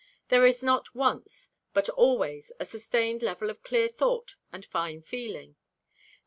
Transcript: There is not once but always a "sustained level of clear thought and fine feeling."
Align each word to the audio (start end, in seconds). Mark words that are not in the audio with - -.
There 0.29 0.47
is 0.47 0.63
not 0.63 0.95
once 0.95 1.51
but 1.75 1.87
always 1.89 2.51
a 2.59 2.65
"sustained 2.65 3.21
level 3.21 3.51
of 3.51 3.61
clear 3.61 3.87
thought 3.87 4.33
and 4.51 4.65
fine 4.65 5.03
feeling." 5.03 5.57